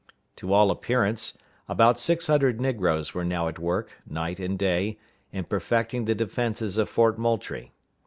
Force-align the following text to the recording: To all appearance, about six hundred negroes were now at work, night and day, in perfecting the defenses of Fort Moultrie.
To 0.37 0.51
all 0.51 0.71
appearance, 0.71 1.37
about 1.69 1.99
six 1.99 2.25
hundred 2.25 2.59
negroes 2.59 3.13
were 3.13 3.23
now 3.23 3.47
at 3.47 3.59
work, 3.59 3.91
night 4.09 4.39
and 4.39 4.57
day, 4.57 4.97
in 5.31 5.43
perfecting 5.43 6.05
the 6.05 6.15
defenses 6.15 6.79
of 6.79 6.89
Fort 6.89 7.19
Moultrie. 7.19 7.71